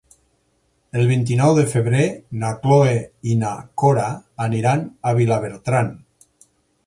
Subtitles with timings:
[0.99, 2.05] El vint-i-nou de febrer
[2.43, 2.95] na Cloè
[3.33, 3.51] i na
[3.83, 4.07] Cora
[4.49, 5.93] aniran a Vilabertran.